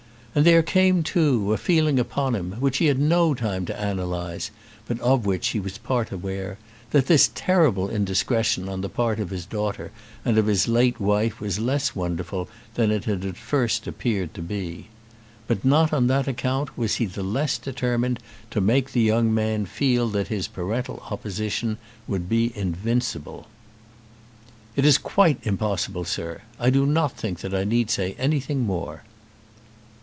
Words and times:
And 0.33 0.45
there 0.45 0.63
came, 0.63 1.03
too, 1.03 1.51
a 1.51 1.57
feeling 1.57 1.99
upon 1.99 2.35
him, 2.35 2.53
which 2.61 2.77
he 2.77 2.85
had 2.85 2.97
no 2.97 3.33
time 3.33 3.65
to 3.65 3.77
analyse, 3.77 4.49
but 4.87 4.97
of 5.01 5.25
which 5.25 5.49
he 5.49 5.59
was 5.59 5.77
part 5.77 6.09
aware, 6.09 6.57
that 6.91 7.07
this 7.07 7.29
terrible 7.35 7.89
indiscretion 7.89 8.69
on 8.69 8.79
the 8.79 8.87
part 8.87 9.19
of 9.19 9.29
his 9.29 9.45
daughter 9.45 9.91
and 10.23 10.37
of 10.37 10.45
his 10.45 10.69
late 10.69 11.01
wife 11.01 11.41
was 11.41 11.59
less 11.59 11.97
wonderful 11.97 12.47
than 12.75 12.91
it 12.91 13.03
had 13.03 13.25
at 13.25 13.35
first 13.35 13.87
appeared 13.87 14.33
to 14.33 14.41
be. 14.41 14.87
But 15.47 15.65
not 15.65 15.91
on 15.91 16.07
that 16.07 16.29
account 16.29 16.77
was 16.77 16.95
he 16.95 17.05
the 17.07 17.23
less 17.23 17.57
determined 17.57 18.21
to 18.51 18.61
make 18.61 18.93
the 18.93 19.01
young 19.01 19.33
man 19.33 19.65
feel 19.65 20.07
that 20.11 20.29
his 20.29 20.47
parental 20.47 21.03
opposition 21.11 21.77
would 22.07 22.29
be 22.29 22.53
invincible. 22.57 23.47
"It 24.77 24.85
is 24.85 24.97
quite 24.97 25.39
impossible, 25.45 26.05
sir. 26.05 26.39
I 26.57 26.69
do 26.69 26.85
not 26.85 27.17
think 27.17 27.41
that 27.41 27.53
I 27.53 27.65
need 27.65 27.89
say 27.89 28.15
anything 28.17 28.61
more." 28.61 29.03